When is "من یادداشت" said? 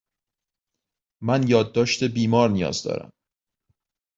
1.23-2.03